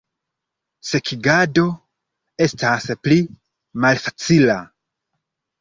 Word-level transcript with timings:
Sekigado 0.91 1.65
estas 2.47 2.89
pli 3.05 3.19
malfacila. 3.85 4.57